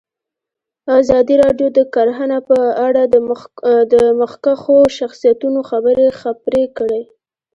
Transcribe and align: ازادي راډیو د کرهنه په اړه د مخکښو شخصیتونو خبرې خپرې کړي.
ازادي 0.99 1.35
راډیو 1.43 1.67
د 1.77 1.79
کرهنه 1.93 2.37
په 2.49 2.57
اړه 2.87 3.01
د 3.93 3.93
مخکښو 4.19 4.77
شخصیتونو 4.97 5.59
خبرې 5.69 6.07
خپرې 6.19 6.63
کړي. 6.77 7.01